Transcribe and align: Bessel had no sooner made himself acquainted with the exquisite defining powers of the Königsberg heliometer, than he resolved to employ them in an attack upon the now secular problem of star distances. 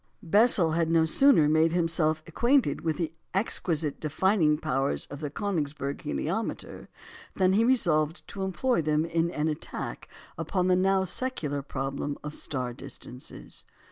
Bessel 0.23 0.71
had 0.71 0.89
no 0.89 1.05
sooner 1.05 1.47
made 1.47 1.73
himself 1.73 2.23
acquainted 2.25 2.81
with 2.81 2.97
the 2.97 3.13
exquisite 3.35 3.99
defining 3.99 4.57
powers 4.57 5.05
of 5.11 5.19
the 5.19 5.29
Königsberg 5.29 5.97
heliometer, 6.01 6.87
than 7.35 7.53
he 7.53 7.63
resolved 7.63 8.27
to 8.29 8.41
employ 8.41 8.81
them 8.81 9.05
in 9.05 9.29
an 9.29 9.47
attack 9.47 10.09
upon 10.39 10.69
the 10.69 10.75
now 10.75 11.03
secular 11.03 11.61
problem 11.61 12.17
of 12.23 12.33
star 12.33 12.73
distances. 12.73 13.63